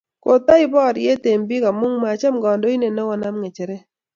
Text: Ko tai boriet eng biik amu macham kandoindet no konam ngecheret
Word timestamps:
Ko 0.23 0.31
tai 0.47 0.63
boriet 0.73 1.23
eng 1.31 1.43
biik 1.49 1.65
amu 1.69 1.87
macham 2.01 2.35
kandoindet 2.43 2.93
no 2.95 3.01
konam 3.09 3.35
ngecheret 3.37 3.83